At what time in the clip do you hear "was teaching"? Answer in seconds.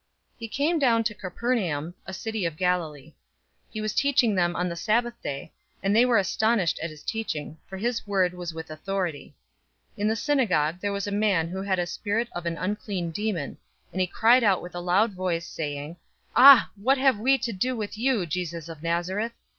3.81-4.33